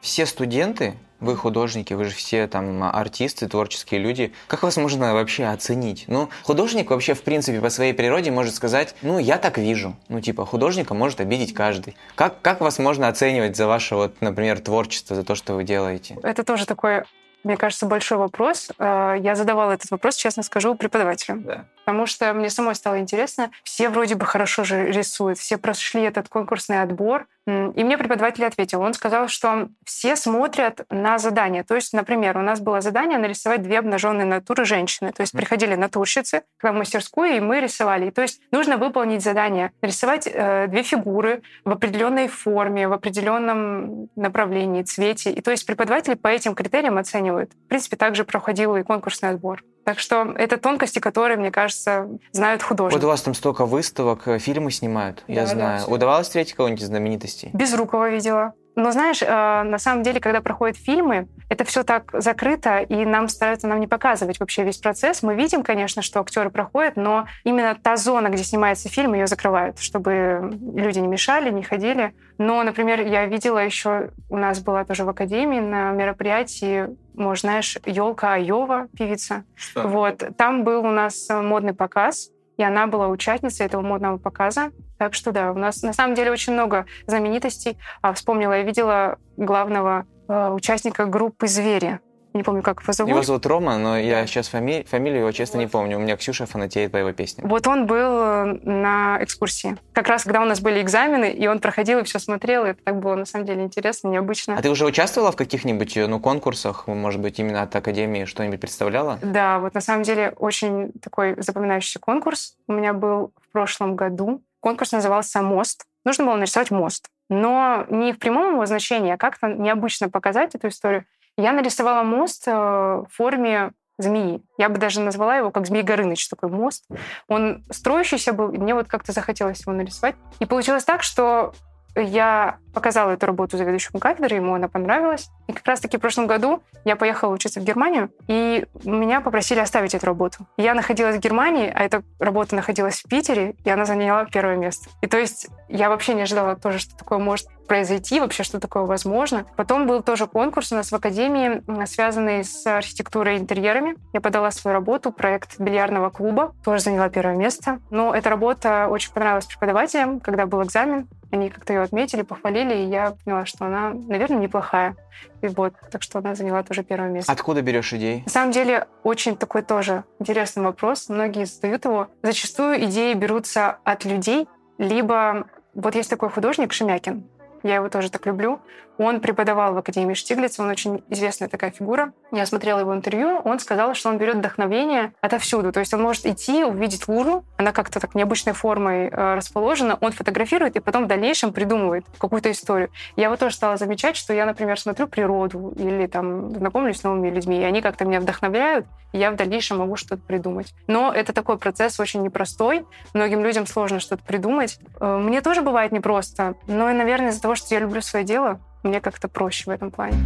[0.00, 4.32] Все студенты вы художники, вы же все там артисты, творческие люди.
[4.48, 6.04] Как вас можно вообще оценить?
[6.08, 9.96] Ну, художник вообще, в принципе, по своей природе может сказать, ну, я так вижу.
[10.08, 11.96] Ну, типа, художника может обидеть каждый.
[12.16, 16.18] Как, как вас можно оценивать за ваше, вот, например, творчество, за то, что вы делаете?
[16.22, 17.04] Это тоже такой
[17.44, 18.70] мне кажется, большой вопрос.
[18.78, 21.42] Э, я задавала этот вопрос, честно скажу, преподавателям.
[21.42, 21.64] Да.
[21.84, 23.50] потому что мне самой стало интересно.
[23.64, 27.26] Все вроде бы хорошо же рисуют, все прошли этот конкурсный отбор.
[27.44, 28.80] И мне преподаватель ответил.
[28.82, 31.64] Он сказал, что все смотрят на задание.
[31.64, 35.10] То есть, например, у нас было задание нарисовать две обнаженные натуры женщины.
[35.10, 38.06] То есть приходили натурщицы к нам в мастерскую, и мы рисовали.
[38.06, 44.08] И то есть нужно выполнить задание, нарисовать э, две фигуры в определенной форме, в определенном
[44.14, 45.32] направлении, цвете.
[45.32, 46.96] И то есть преподаватели по этим критериям
[47.32, 47.52] оценивают.
[47.52, 49.62] В принципе, также проходил и конкурсный отбор.
[49.84, 53.00] Так что это тонкости, которые, мне кажется, знают художники.
[53.00, 55.80] Вот у вас там столько выставок, э, фильмы снимают, да, я знаю.
[55.84, 57.50] Да, Удавалось встретить кого-нибудь из знаменитостей?
[57.52, 58.54] Безрукова видела.
[58.74, 63.28] Но знаешь, э, на самом деле, когда проходят фильмы, это все так закрыто, и нам
[63.28, 65.22] стараются нам не показывать вообще весь процесс.
[65.22, 69.78] Мы видим, конечно, что актеры проходят, но именно та зона, где снимается фильм, ее закрывают,
[69.78, 72.14] чтобы люди не мешали, не ходили.
[72.38, 77.76] Но, например, я видела еще, у нас была тоже в Академии на мероприятии, может, знаешь,
[77.84, 79.44] Елка Айова, певица.
[79.54, 79.86] Что?
[79.86, 80.22] Вот.
[80.38, 82.30] Там был у нас модный показ,
[82.62, 84.70] и она была участницей этого модного показа.
[84.96, 87.76] Так что да, у нас на самом деле очень много знаменитостей.
[88.02, 91.98] А, вспомнила, я видела главного э, участника группы «Звери».
[92.34, 93.10] Не помню, как его зовут.
[93.10, 94.86] Его зовут Рома, но я сейчас фами...
[94.88, 95.98] фамилию его, честно, не помню.
[95.98, 97.44] У меня Ксюша фанатеет по его песне.
[97.46, 99.76] Вот он был э, на экскурсии.
[99.92, 102.82] Как раз, когда у нас были экзамены, и он проходил и все смотрел, и это
[102.82, 104.56] так было, на самом деле, интересно, необычно.
[104.56, 109.18] А ты уже участвовала в каких-нибудь ну, конкурсах, может быть, именно от Академии что-нибудь представляла?
[109.22, 114.42] Да, вот на самом деле очень такой запоминающийся конкурс у меня был в прошлом году.
[114.60, 115.84] Конкурс назывался «Мост».
[116.04, 117.08] Нужно было нарисовать мост.
[117.28, 121.04] Но не в прямом его значении, а как-то необычно показать эту историю.
[121.36, 124.42] Я нарисовала мост э, в форме змеи.
[124.58, 126.86] Я бы даже назвала его как Змей Горыныч, такой мост.
[127.28, 130.16] Он строящийся был, и мне вот как-то захотелось его нарисовать.
[130.40, 131.52] И получилось так, что
[131.94, 135.28] я показала эту работу заведующему кафедры, ему она понравилась.
[135.46, 139.94] И как раз-таки в прошлом году я поехала учиться в Германию, и меня попросили оставить
[139.94, 140.46] эту работу.
[140.56, 144.88] Я находилась в Германии, а эта работа находилась в Питере, и она заняла первое место.
[145.00, 148.82] И то есть я вообще не ожидала тоже, что такое может произойти, вообще, что такое
[148.82, 149.46] возможно.
[149.56, 153.96] Потом был тоже конкурс у нас в Академии, связанный с архитектурой и интерьерами.
[154.12, 157.80] Я подала свою работу, проект бильярдного клуба, тоже заняла первое место.
[157.90, 161.08] Но эта работа очень понравилась преподавателям, когда был экзамен.
[161.30, 164.94] Они как-то ее отметили, похвалили, и я поняла, что она, наверное, неплохая.
[165.42, 167.30] И вот, так что она заняла тоже первое место.
[167.30, 168.22] Откуда берешь идеи?
[168.24, 171.08] На самом деле, очень такой тоже интересный вопрос.
[171.08, 172.08] Многие задают его.
[172.22, 177.24] Зачастую идеи берутся от людей, либо вот есть такой художник Шемякин,
[177.62, 178.60] я его тоже так люблю.
[178.98, 182.12] Он преподавал в Академии Штиглица, он очень известная такая фигура.
[182.30, 185.72] Я смотрела его интервью, он сказал, что он берет вдохновение отовсюду.
[185.72, 190.12] То есть он может идти, увидеть лужу, она как-то так необычной формой э, расположена, он
[190.12, 192.90] фотографирует и потом в дальнейшем придумывает какую-то историю.
[193.16, 197.30] Я вот тоже стала замечать, что я, например, смотрю природу или там знакомлюсь с новыми
[197.30, 200.74] людьми, и они как-то меня вдохновляют, и я в дальнейшем могу что-то придумать.
[200.86, 202.84] Но это такой процесс очень непростой.
[203.14, 204.78] Многим людям сложно что-то придумать.
[205.00, 209.00] Э, мне тоже бывает непросто, но, наверное, из-за того, что я люблю свое дело, мне
[209.00, 210.16] как-то проще в этом плане.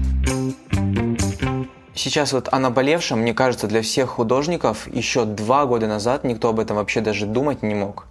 [1.94, 6.60] Сейчас вот о наболевшем, мне кажется, для всех художников еще два года назад никто об
[6.60, 8.06] этом вообще даже думать не мог.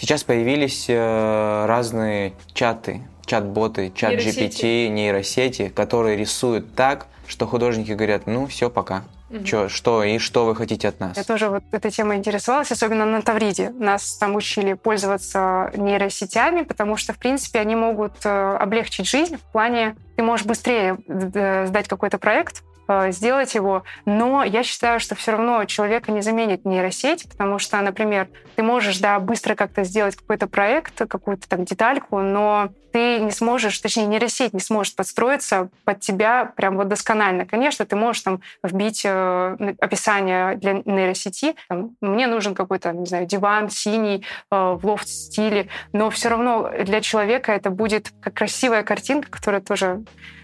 [0.00, 8.26] Сейчас появились э, разные чаты, чат-боты, чат GPT, нейросети, которые рисуют так, что художники говорят,
[8.26, 9.04] ну все, пока.
[9.30, 9.44] Угу.
[9.44, 11.16] Чё, что и что вы хотите от нас?
[11.16, 13.70] Я тоже вот этой темой интересовалась, особенно на Тавриде.
[13.70, 19.52] Нас там учили пользоваться нейросетями, потому что, в принципе, они могут э, облегчить жизнь в
[19.52, 22.62] плане, ты можешь быстрее э, сдать какой-то проект,
[23.10, 23.84] сделать его.
[24.04, 28.98] Но я считаю, что все равно человека не заменит нейросеть, потому что, например, ты можешь,
[28.98, 34.54] да, быстро как-то сделать какой-то проект, какую-то там детальку, но ты не сможешь, точнее, нейросеть
[34.54, 37.46] не сможет подстроиться под тебя прям вот досконально.
[37.46, 41.54] Конечно, ты можешь там вбить э, описание для нейросети.
[41.68, 47.00] Там, Мне нужен какой-то, не знаю, диван синий э, в лофт-стиле, но все равно для
[47.00, 50.02] человека это будет как красивая картинка, которая тоже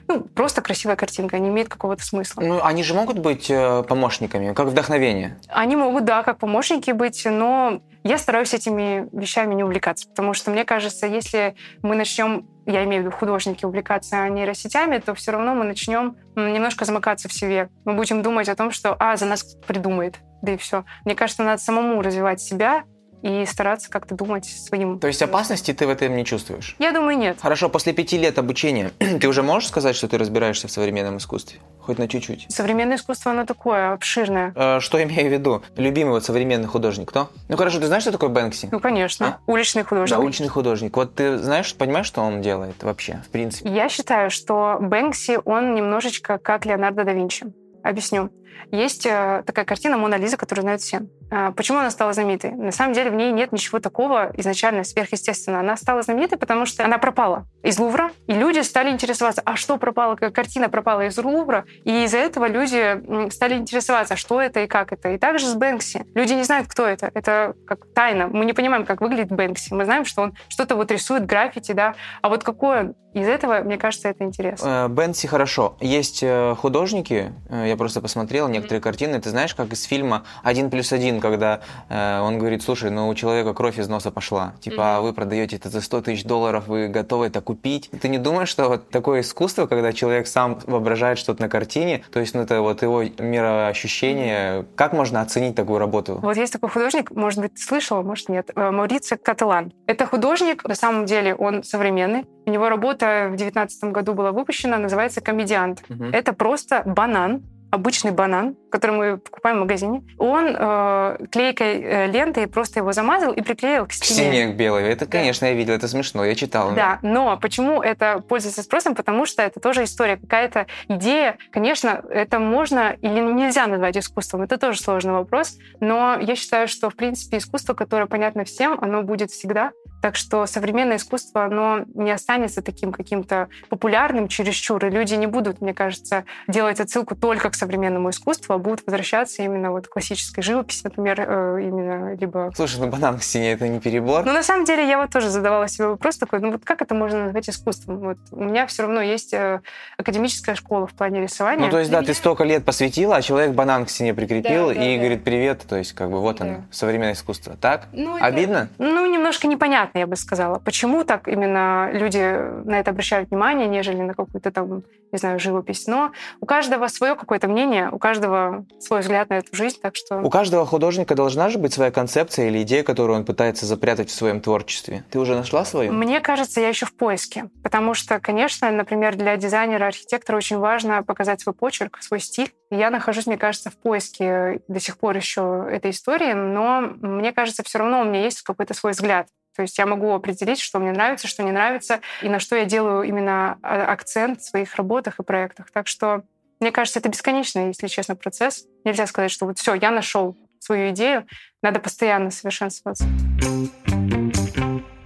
[0.08, 2.40] ну, просто красивая картинка, не имеет какого-то смысла.
[2.42, 5.38] Ну, они же могут быть э, помощниками, как вдохновение?
[5.48, 10.50] Они могут, да, как помощники быть, но я стараюсь этими вещами не увлекаться, потому что,
[10.50, 15.54] мне кажется, если мы начнем я имею в виду художники, увлекаться нейросетями, то все равно
[15.54, 17.68] мы начнем немножко замыкаться в себе.
[17.84, 20.84] Мы будем думать о том, что «а, за нас придумает», да и все.
[21.04, 22.84] Мне кажется, надо самому развивать себя,
[23.24, 24.98] и стараться как-то думать своим.
[24.98, 26.76] То есть опасности ты в этом не чувствуешь?
[26.78, 27.38] Я думаю, нет.
[27.40, 31.58] Хорошо, после пяти лет обучения ты уже можешь сказать, что ты разбираешься в современном искусстве?
[31.80, 32.46] Хоть на чуть-чуть.
[32.50, 34.52] Современное искусство, оно такое обширное.
[34.54, 35.62] Э, что имею в виду?
[35.76, 37.30] Любимый вот современный художник кто?
[37.48, 38.68] Ну хорошо, ты знаешь, что такое Бэнкси?
[38.70, 39.26] Ну, конечно.
[39.26, 39.50] А?
[39.50, 40.18] Уличный художник.
[40.18, 40.94] Да, уличный художник.
[40.94, 43.70] Вот ты знаешь, понимаешь, что он делает вообще, в принципе?
[43.70, 47.46] Я считаю, что Бэнкси, он немножечко как Леонардо да Винчи.
[47.82, 48.30] Объясню.
[48.70, 51.02] Есть э, такая картина «Мона Лиза», которую знают все.
[51.30, 52.52] А, почему она стала знаменитой?
[52.52, 55.62] На самом деле в ней нет ничего такого изначально сверхъестественного.
[55.62, 59.78] Она стала знаменитой, потому что она пропала из Лувра, и люди стали интересоваться, а что
[59.78, 64.66] пропало, как картина пропала из Лувра, и из-за этого люди стали интересоваться, что это и
[64.66, 65.10] как это.
[65.12, 66.06] И также с Бэнкси.
[66.14, 67.10] Люди не знают, кто это.
[67.14, 68.28] Это как тайна.
[68.28, 69.72] Мы не понимаем, как выглядит Бэнкси.
[69.74, 71.94] Мы знаем, что он что-то вот рисует, граффити, да.
[72.22, 74.86] А вот какое из этого, мне кажется, это интересно.
[74.86, 75.76] Э, Бэнкси хорошо.
[75.80, 78.82] Есть э, художники, я просто посмотрел некоторые mm-hmm.
[78.82, 79.20] картины.
[79.20, 83.54] Ты знаешь, как из фильма «Один плюс один», когда он говорит, слушай, ну у человека
[83.54, 84.54] кровь из носа пошла.
[84.60, 84.96] Типа, mm-hmm.
[84.96, 87.90] а вы продаете это за 100 тысяч долларов, вы готовы это купить?
[88.00, 92.20] Ты не думаешь, что вот такое искусство, когда человек сам воображает что-то на картине, то
[92.20, 94.66] есть ну, это вот его мироощущение, mm-hmm.
[94.76, 96.18] как можно оценить такую работу?
[96.22, 99.72] Вот есть такой художник, может быть, слышала, может нет, Маурицио Каталан.
[99.86, 104.78] Это художник, на самом деле, он современный, у него работа в 2019 году была выпущена,
[104.78, 105.82] называется «Комедиант».
[105.88, 106.04] Угу.
[106.12, 107.42] Это просто банан,
[107.74, 110.02] обычный банан, который мы покупаем в магазине.
[110.18, 114.08] Он э, клейкой э, лентой просто его замазал и приклеил к стене.
[114.08, 114.84] К стене белой.
[114.84, 115.50] Это, конечно, да.
[115.50, 116.72] я видел, это смешно, я читал.
[116.72, 118.94] Да, но почему это пользуется спросом?
[118.94, 121.36] Потому что это тоже история, какая-то идея.
[121.50, 126.90] Конечно, это можно или нельзя назвать искусством, это тоже сложный вопрос, но я считаю, что,
[126.90, 129.72] в принципе, искусство, которое понятно всем, оно будет всегда.
[130.02, 135.62] Так что современное искусство, оно не останется таким каким-то популярным чересчур, и люди не будут,
[135.62, 140.42] мне кажется, делать отсылку только к современному искусству, а будут возвращаться именно вот к классической
[140.42, 142.52] живописи, например, э, именно либо...
[142.54, 144.24] Слушай, ну банан к стене это не перебор?
[144.24, 146.94] Ну, на самом деле, я вот тоже задавала себе вопрос такой, ну вот как это
[146.94, 147.98] можно назвать искусством?
[148.00, 149.60] Вот у меня все равно есть э,
[149.96, 151.64] академическая школа в плане рисования.
[151.64, 154.74] Ну, то есть, да, ты столько лет посвятила, а человек банан к стене прикрепил да,
[154.74, 155.00] да, и да.
[155.00, 156.44] говорит привет, то есть, как бы вот да.
[156.44, 157.56] оно, современное искусство.
[157.60, 157.88] Так?
[157.92, 158.26] Ну, это...
[158.26, 158.68] Обидно?
[158.78, 160.58] Ну, немножко непонятно, я бы сказала.
[160.58, 162.18] Почему так именно люди
[162.64, 165.86] на это обращают внимание, нежели на какую-то там, не знаю, живопись?
[165.86, 170.18] Но у каждого свое какое-то мнение, у каждого свой взгляд на эту жизнь, так что...
[170.20, 174.14] У каждого художника должна же быть своя концепция или идея, которую он пытается запрятать в
[174.14, 175.04] своем творчестве.
[175.10, 175.92] Ты уже нашла свою?
[175.92, 177.50] Мне кажется, я еще в поиске.
[177.62, 182.52] Потому что, конечно, например, для дизайнера, архитектора очень важно показать свой почерк, свой стиль.
[182.70, 187.62] Я нахожусь, мне кажется, в поиске до сих пор еще этой истории, но мне кажется,
[187.62, 189.28] все равно у меня есть какой-то свой взгляд.
[189.54, 192.64] То есть я могу определить, что мне нравится, что не нравится, и на что я
[192.64, 195.70] делаю именно а, акцент в своих работах и проектах.
[195.70, 196.22] Так что
[196.64, 198.64] мне кажется, это бесконечный, если честно, процесс.
[198.86, 201.26] Нельзя сказать, что вот все, я нашел свою идею.
[201.62, 203.04] Надо постоянно совершенствоваться.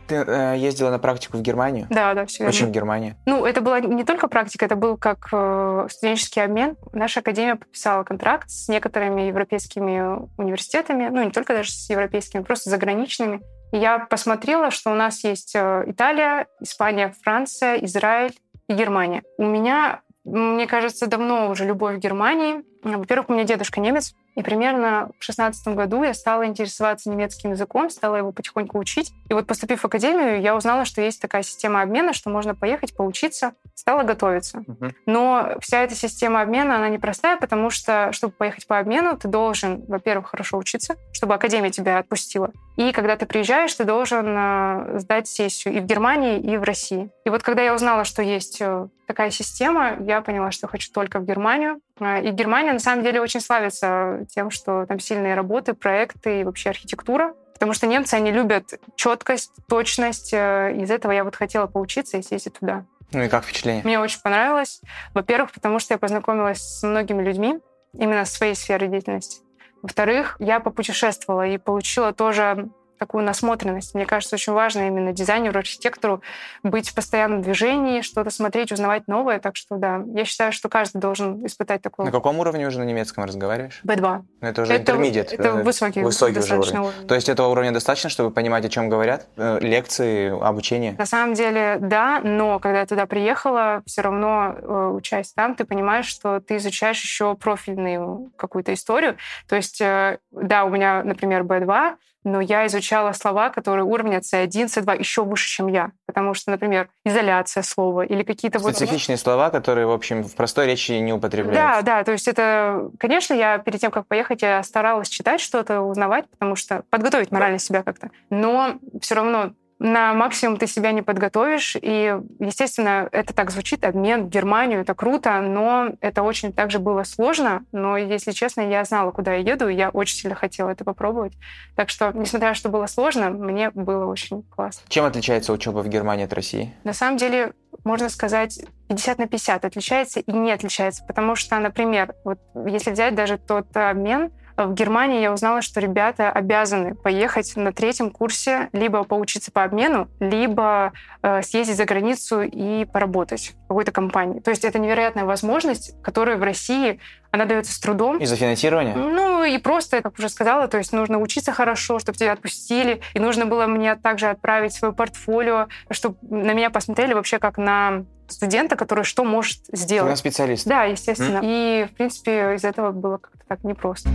[0.06, 1.88] Ты э, ездила на практику в Германию?
[1.90, 3.16] Да, да, все Почему в Германии?
[3.26, 6.76] Ну, это была не только практика, это был как э, студенческий обмен.
[6.92, 12.70] Наша академия подписала контракт с некоторыми европейскими университетами, ну, не только даже с европейскими, просто
[12.70, 13.40] заграничными.
[13.72, 19.24] И я посмотрела, что у нас есть э, Италия, Испания, Франция, Израиль и Германия.
[19.38, 22.64] У меня, мне кажется, давно уже любовь к Германии.
[22.82, 27.90] Во-первых, у меня дедушка немец, и примерно в шестнадцатом году я стала интересоваться немецким языком,
[27.90, 29.12] стала его потихоньку учить.
[29.28, 32.96] И вот поступив в академию, я узнала, что есть такая система обмена, что можно поехать
[32.96, 34.58] поучиться, стала готовиться.
[34.58, 34.92] Uh-huh.
[35.06, 39.84] Но вся эта система обмена, она непростая, потому что, чтобы поехать по обмену, ты должен,
[39.86, 42.52] во-первых, хорошо учиться, чтобы академия тебя отпустила.
[42.76, 47.10] И когда ты приезжаешь, ты должен э, сдать сессию и в Германии, и в России.
[47.24, 51.18] И вот когда я узнала, что есть э, такая система, я поняла, что хочу только
[51.18, 51.80] в Германию.
[52.00, 56.44] Э, и Германия, на самом деле, очень славится тем, что там сильные работы, проекты и
[56.44, 57.34] вообще архитектура.
[57.54, 60.32] Потому что немцы, они любят четкость, точность.
[60.32, 62.84] Из этого я вот хотела поучиться и съездить туда.
[63.10, 63.82] Ну и как впечатление?
[63.84, 64.80] Мне очень понравилось.
[65.14, 67.58] Во-первых, потому что я познакомилась с многими людьми
[67.94, 69.42] именно с своей сферы деятельности.
[69.82, 73.94] Во-вторых, я попутешествовала и получила тоже такую насмотренность.
[73.94, 76.22] Мне кажется, очень важно именно дизайнеру, архитектору
[76.62, 79.38] быть в постоянном движении, что-то смотреть, узнавать новое.
[79.38, 82.06] Так что да, я считаю, что каждый должен испытать такое.
[82.06, 83.80] На каком уровне уже на немецком разговариваешь?
[83.84, 84.22] B2.
[84.40, 85.32] Ну, это уже это, интермедиат.
[85.32, 85.52] Это да?
[85.62, 86.78] высокий, высокий уже уровень.
[86.78, 87.08] уровень.
[87.08, 89.26] То есть этого уровня достаточно, чтобы понимать, о чем говорят?
[89.36, 90.94] Э, лекции, обучение?
[90.98, 95.64] На самом деле, да, но когда я туда приехала, все равно, э, учась там, ты
[95.64, 99.16] понимаешь, что ты изучаешь еще профильную какую-то историю.
[99.48, 104.66] То есть, э, да, у меня, например, B2, но я изучала слова, которые уровня C1,
[104.66, 105.92] C2 еще выше, чем я.
[106.06, 108.58] Потому что, например, изоляция слова или какие-то...
[108.58, 109.22] Специфичные вот...
[109.22, 111.82] слова, которые, в общем, в простой речи не употребляются.
[111.82, 112.90] Да, да, то есть это...
[112.98, 117.58] Конечно, я перед тем, как поехать, я старалась читать что-то, узнавать, потому что подготовить морально
[117.58, 118.10] себя как-то.
[118.30, 121.76] Но все равно на максимум ты себя не подготовишь.
[121.80, 127.04] И, естественно, это так звучит, обмен в Германию, это круто, но это очень также было
[127.04, 127.64] сложно.
[127.72, 131.34] Но, если честно, я знала, куда я еду, и я очень сильно хотела это попробовать.
[131.76, 134.82] Так что, несмотря на то, что было сложно, мне было очень классно.
[134.88, 136.74] Чем отличается учеба в Германии от России?
[136.84, 137.52] На самом деле,
[137.84, 141.04] можно сказать, 50 на 50, отличается и не отличается.
[141.06, 144.32] Потому что, например, вот если взять даже тот обмен,
[144.66, 150.08] в Германии я узнала, что ребята обязаны поехать на третьем курсе либо поучиться по обмену,
[150.18, 150.92] либо
[151.22, 154.40] э, съездить за границу и поработать в какой-то компании.
[154.40, 156.98] То есть это невероятная возможность, которая в России
[157.30, 158.18] она дается с трудом.
[158.18, 158.94] Из-за финансирования?
[158.94, 163.00] Ну и просто, как уже сказала, то есть нужно учиться хорошо, чтобы тебя отпустили.
[163.14, 168.04] И нужно было мне также отправить свое портфолио, чтобы на меня посмотрели вообще как на
[168.28, 170.10] студента, который что может сделать.
[170.10, 170.66] На специалист.
[170.66, 171.38] Да, естественно.
[171.38, 171.42] Mm.
[171.44, 174.10] И, в принципе, из этого было как-то так непросто.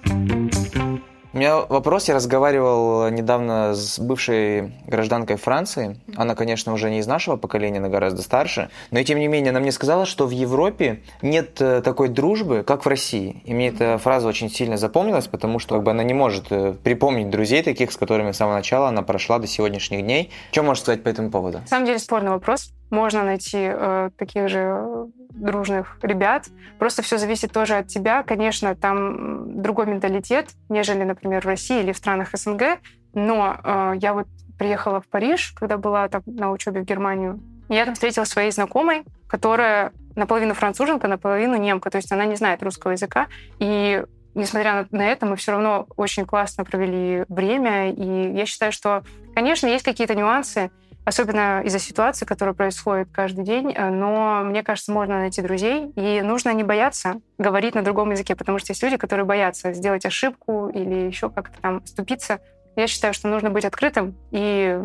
[1.41, 5.99] меня вопрос, я разговаривал недавно с бывшей гражданкой Франции.
[6.15, 8.69] Она, конечно, уже не из нашего поколения, она гораздо старше.
[8.91, 12.85] Но, тем не менее, она мне сказала, что в Европе нет э, такой дружбы, как
[12.85, 13.41] в России.
[13.45, 16.75] И мне эта фраза очень сильно запомнилась, потому что как бы, она не может э,
[16.83, 20.29] припомнить друзей таких, с которыми с самого начала она прошла до сегодняшних дней.
[20.51, 21.57] Что можешь сказать по этому поводу?
[21.57, 26.47] На самом деле спорный вопрос можно найти э, таких же дружных ребят.
[26.77, 28.21] Просто все зависит тоже от тебя.
[28.23, 32.79] Конечно, там другой менталитет, нежели, например, в России или в странах СНГ.
[33.13, 34.27] Но э, я вот
[34.59, 37.39] приехала в Париж, когда была там на учебе в Германию.
[37.69, 41.89] Я там встретила своей знакомой, которая наполовину француженка, наполовину немка.
[41.89, 43.27] То есть она не знает русского языка.
[43.59, 44.03] И
[44.35, 47.91] несмотря на это, мы все равно очень классно провели время.
[47.91, 50.71] И я считаю, что, конечно, есть какие-то нюансы,
[51.05, 53.73] особенно из-за ситуации, которая происходит каждый день.
[53.75, 58.35] Э, но мне кажется, можно найти друзей, и нужно не бояться говорить на другом языке,
[58.35, 62.39] потому что есть люди, которые боятся сделать ошибку или еще как-то там ступиться.
[62.75, 64.79] Я считаю, что нужно быть открытым и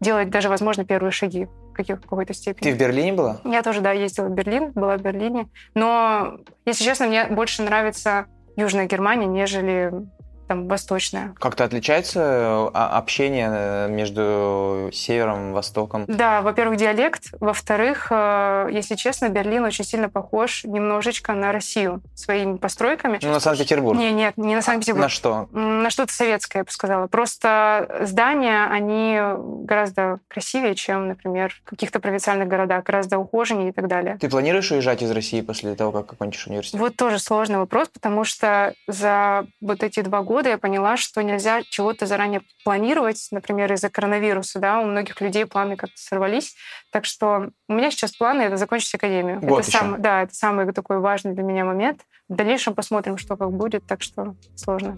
[0.00, 2.70] делать даже, возможно, первые шаги в какой-то степени.
[2.70, 3.40] Ты в Берлине была?
[3.44, 5.48] Я тоже, да, ездила в Берлин, была в Берлине.
[5.74, 9.92] Но, если честно, мне больше нравится Южная Германия, нежели
[10.46, 11.34] там восточная.
[11.38, 16.04] Как-то отличается э, общение э, между севером и востоком?
[16.06, 17.32] Да, во-первых, диалект.
[17.40, 23.18] Во-вторых, э, если честно, Берлин очень сильно похож немножечко на Россию своими постройками.
[23.22, 23.98] Ну, на Санкт-Петербург?
[23.98, 25.04] Не, нет, не на Санкт-Петербург.
[25.04, 25.48] На что?
[25.52, 27.06] На что-то советское, я бы сказала.
[27.06, 29.18] Просто здания, они
[29.64, 34.18] гораздо красивее, чем, например, в каких-то провинциальных городах, гораздо ухоженнее и так далее.
[34.20, 36.80] Ты планируешь уезжать из России после того, как окончишь университет?
[36.80, 41.22] Вот тоже сложный вопрос, потому что за вот эти два года года я поняла, что
[41.22, 46.56] нельзя чего-то заранее планировать, например, из-за коронавируса, да, у многих людей планы как-то сорвались.
[46.90, 49.38] Так что у меня сейчас планы— это закончить академию.
[49.38, 49.78] Год это еще.
[49.78, 52.00] сам, да, это самый такой важный для меня момент.
[52.28, 54.96] В дальнейшем посмотрим, что как будет, так что сложно.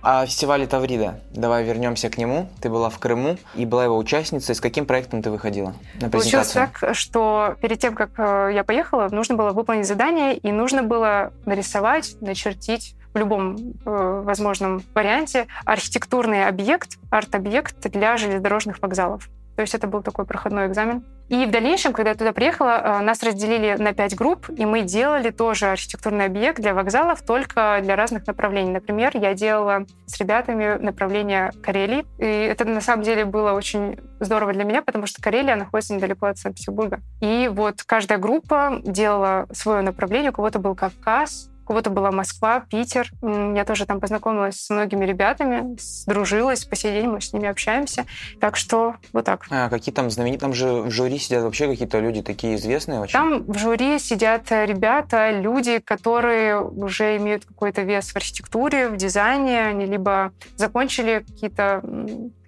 [0.00, 2.48] А фестивале Таврида, давай вернемся к нему.
[2.62, 4.54] Ты была в Крыму и была его участницей.
[4.54, 9.08] С каким проектом ты выходила на Получилось так, что перед тем, как э, я поехала,
[9.10, 16.46] нужно было выполнить задание, и нужно было нарисовать, начертить в любом э, возможном варианте архитектурный
[16.46, 19.28] объект, арт-объект для железнодорожных вокзалов.
[19.56, 21.04] То есть это был такой проходной экзамен.
[21.28, 24.82] И в дальнейшем, когда я туда приехала, э, нас разделили на пять групп, и мы
[24.82, 28.70] делали тоже архитектурный объект для вокзалов, только для разных направлений.
[28.70, 34.52] Например, я делала с ребятами направление Карелии, и это на самом деле было очень здорово
[34.52, 37.00] для меня, потому что Карелия находится недалеко от Санкт-Петербурга.
[37.20, 42.60] И вот каждая группа делала свое направление, у кого-то был Кавказ, у кого-то была Москва,
[42.60, 43.10] Питер.
[43.20, 48.06] Я тоже там познакомилась с многими ребятами, сдружилась, по сей день мы с ними общаемся.
[48.40, 49.44] Так что вот так.
[49.50, 50.40] А какие там знаменитые?
[50.40, 53.12] Там же в жюри сидят вообще какие-то люди такие известные очень?
[53.12, 59.66] Там в жюри сидят ребята, люди, которые уже имеют какой-то вес в архитектуре, в дизайне.
[59.66, 61.82] Они либо закончили какие-то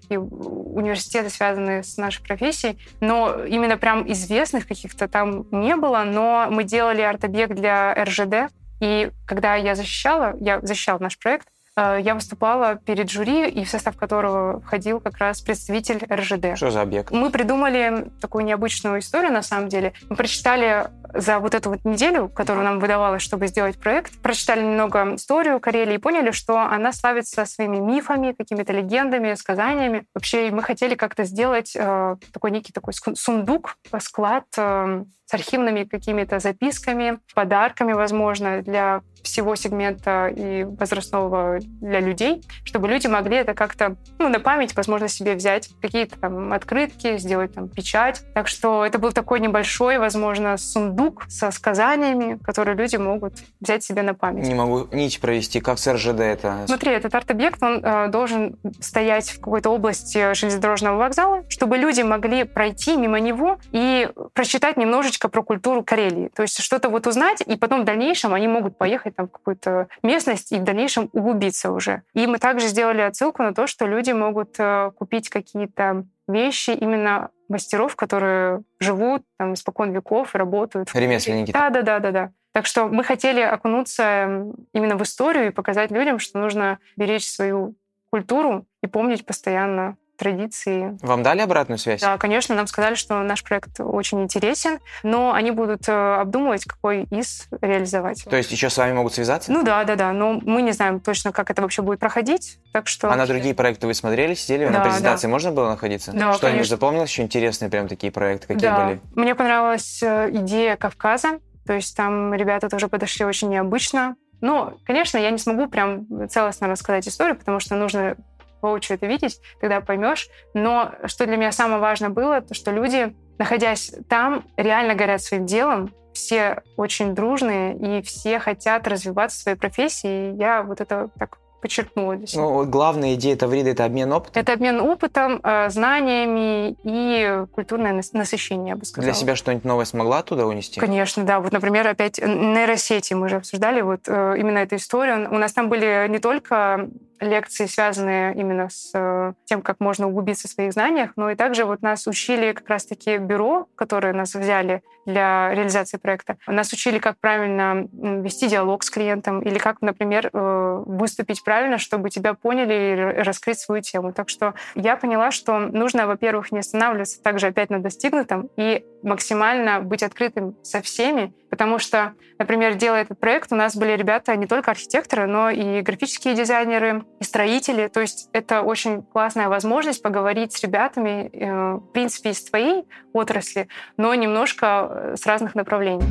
[0.09, 6.65] университеты, связанные с нашей профессией, но именно прям известных каких-то там не было, но мы
[6.65, 8.51] делали арт-объект для РЖД,
[8.81, 13.69] и когда я защищала, я защищала наш проект, э, я выступала перед жюри, и в
[13.69, 16.57] состав которого входил как раз представитель РЖД.
[16.57, 17.11] Что за объект?
[17.11, 19.93] Мы придумали такую необычную историю, на самом деле.
[20.09, 25.15] Мы прочитали за вот эту вот неделю, которую нам выдавалось, чтобы сделать проект, прочитали немного
[25.15, 30.05] историю Карелии и поняли, что она славится своими мифами, какими-то легендами, сказаниями.
[30.15, 36.41] Вообще мы хотели как-то сделать э, такой некий такой сундук, склад э, с архивными какими-то
[36.41, 43.97] записками, подарками, возможно, для всего сегмента и возрастного для людей, чтобы люди могли это как-то
[44.19, 48.23] ну, на память, возможно, себе взять, какие-то там открытки, сделать там печать.
[48.35, 54.03] Так что это был такой небольшой, возможно, сундук со сказаниями, которые люди могут взять себе
[54.03, 54.47] на память.
[54.47, 56.65] Не могу нить провести, как с РЖД это.
[56.67, 62.45] Смотри, этот арт-объект, он э, должен стоять в какой-то области железнодорожного вокзала, чтобы люди могли
[62.45, 66.31] пройти мимо него и прочитать немножечко про культуру Карелии.
[66.35, 69.89] То есть что-то вот узнать, и потом в дальнейшем они могут поехать там в какую-то
[70.03, 72.03] местность и в дальнейшем углубиться уже.
[72.15, 77.31] И мы также сделали отсылку на то, что люди могут э, купить какие-то вещи именно
[77.49, 80.91] мастеров, которые живут там испокон веков и работают.
[80.95, 81.53] Ремесленники.
[81.53, 82.33] Да, да, да, да, да.
[82.53, 87.77] Так что мы хотели окунуться именно в историю и показать людям, что нужно беречь свою
[88.11, 90.99] культуру и помнить постоянно традиции.
[91.01, 92.03] Вам дали обратную связь?
[92.03, 97.05] Да, конечно, нам сказали, что наш проект очень интересен, но они будут э, обдумывать, какой
[97.05, 98.25] из реализовать.
[98.29, 99.51] То есть еще с вами могут связаться?
[99.51, 102.87] Ну да, да, да, но мы не знаем точно, как это вообще будет проходить, так
[102.87, 103.11] что...
[103.11, 104.67] А на другие проекты вы смотрели, сидели?
[104.67, 105.33] Да, на презентации да.
[105.33, 106.13] можно было находиться?
[106.13, 108.85] Да, Что-нибудь запомнилось еще интересные прям такие проекты, какие да.
[108.85, 109.01] были?
[109.15, 114.17] Мне понравилась э, идея Кавказа, то есть там ребята тоже подошли очень необычно.
[114.43, 118.17] Ну, конечно, я не смогу прям целостно рассказать историю, потому что нужно
[118.63, 120.29] воочию это видеть, тогда поймешь.
[120.55, 125.47] Но что для меня самое важное было, то что люди, находясь там, реально горят своим
[125.47, 130.33] делом, все очень дружные, и все хотят развиваться в своей профессии.
[130.33, 132.43] И я вот это так подчеркнула для себя.
[132.43, 134.41] Ну, вот главная идея Таврида— это обмен опытом?
[134.41, 139.13] Это обмен опытом, э, знаниями и культурное насыщение, я бы сказала.
[139.13, 140.81] Для себя что-нибудь новое смогла туда унести?
[140.81, 141.41] Конечно, да.
[141.41, 145.29] Вот, например, опять нейросети мы же обсуждали, вот э, именно эту историю.
[145.31, 146.89] У нас там были не только
[147.21, 151.65] лекции, связанные именно с э, тем, как можно углубиться в своих знаниях, но и также
[151.65, 156.37] вот нас учили как раз-таки бюро, которое нас взяли для реализации проекта.
[156.47, 162.11] Нас учили, как правильно вести диалог с клиентом или как, например, э, выступить правильно, чтобы
[162.11, 164.13] тебя поняли и раскрыть свою тему.
[164.13, 169.81] Так что я поняла, что нужно, во-первых, не останавливаться также опять на достигнутом и максимально
[169.81, 174.47] быть открытым со всеми, потому что, например, делая этот проект, у нас были ребята не
[174.47, 177.89] только архитекторы, но и графические дизайнеры, и строители.
[177.89, 183.69] То есть это очень классная возможность поговорить с ребятами, э, в принципе, из твоей отрасли,
[183.97, 186.05] но немножко э, с разных направлений.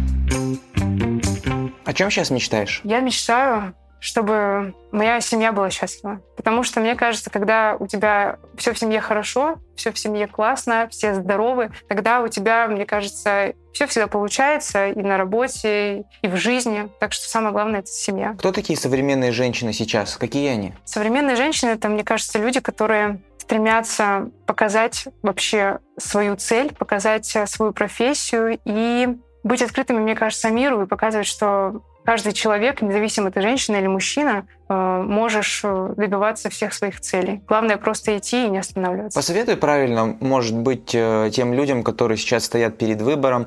[1.85, 2.81] О чем сейчас мечтаешь?
[2.83, 6.21] Я мечтаю чтобы моя семья была счастлива.
[6.35, 10.87] Потому что, мне кажется, когда у тебя все в семье хорошо, все в семье классно,
[10.89, 16.35] все здоровы, тогда у тебя, мне кажется, все всегда получается и на работе, и в
[16.35, 16.89] жизни.
[16.99, 18.35] Так что самое главное— это семья.
[18.37, 20.17] Кто такие современные женщины сейчас?
[20.17, 20.73] Какие они?
[20.85, 28.59] Современные женщины— это, мне кажется, люди, которые стремятся показать вообще свою цель, показать свою профессию
[28.63, 29.07] и
[29.43, 34.47] быть открытыми, мне кажется, миру и показывать, что каждый человек, независимо ты женщина или мужчина,
[34.67, 37.43] э, можешь э, добиваться всех своих целей.
[37.47, 39.19] Главное просто идти и не останавливаться.
[39.19, 43.45] Посоветуй правильно, может быть, э, тем людям, которые сейчас стоят перед выбором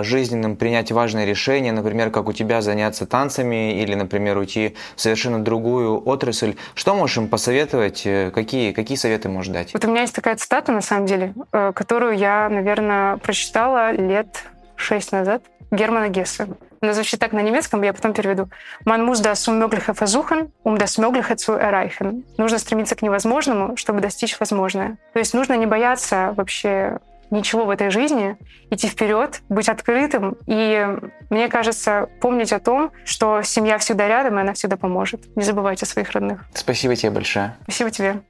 [0.00, 5.38] жизненным, принять важное решение, например, как у тебя заняться танцами или, например, уйти в совершенно
[5.38, 6.54] другую отрасль.
[6.74, 8.08] Что можешь им посоветовать?
[8.32, 9.74] Какие, какие советы можешь дать?
[9.74, 14.44] Вот у меня есть такая цитата, на самом деле, которую я, наверное, прочитала лет
[14.80, 15.42] шесть назад.
[15.70, 16.48] Германа Гесса.
[16.80, 18.48] Она звучит так на немецком, я потом переведу.
[18.84, 22.24] «Man muss das Unmögliche versuchen, um das Mögliche zu erreichen».
[22.38, 24.98] Нужно стремиться к невозможному, чтобы достичь возможное.
[25.12, 26.98] То есть нужно не бояться вообще
[27.30, 28.36] ничего в этой жизни,
[28.70, 30.36] идти вперед, быть открытым.
[30.46, 30.88] И
[31.28, 35.36] мне кажется, помнить о том, что семья всегда рядом, и она всегда поможет.
[35.36, 36.44] Не забывайте о своих родных.
[36.54, 37.56] Спасибо тебе большое.
[37.62, 38.22] Спасибо тебе.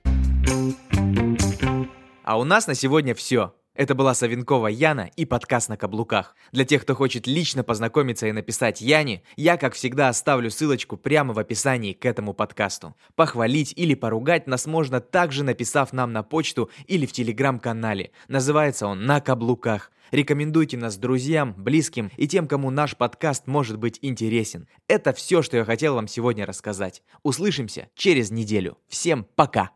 [2.24, 3.52] А у нас на сегодня все.
[3.80, 6.36] Это была Савинкова Яна и подкаст на каблуках.
[6.52, 11.32] Для тех, кто хочет лично познакомиться и написать Яне, я, как всегда, оставлю ссылочку прямо
[11.32, 12.94] в описании к этому подкасту.
[13.14, 18.10] Похвалить или поругать нас можно также написав нам на почту или в телеграм-канале.
[18.28, 19.90] Называется он «На каблуках».
[20.10, 24.68] Рекомендуйте нас друзьям, близким и тем, кому наш подкаст может быть интересен.
[24.88, 27.02] Это все, что я хотел вам сегодня рассказать.
[27.22, 28.76] Услышимся через неделю.
[28.88, 29.68] Всем пока!